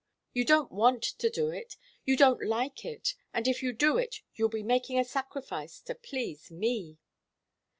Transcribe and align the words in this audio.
You 0.33 0.45
don't 0.45 0.71
want 0.71 1.03
to 1.03 1.29
do 1.29 1.49
it, 1.49 1.77
you 2.05 2.17
don't 2.17 2.43
like 2.43 2.83
it, 2.83 3.13
and 3.35 3.47
if 3.47 3.61
you 3.61 3.71
do 3.71 3.99
it 3.99 4.21
you'll 4.33 4.49
be 4.49 4.63
making 4.63 4.97
a 4.97 5.03
sacrifice 5.05 5.79
to 5.81 5.93
please 5.93 6.49
me." 6.49 6.97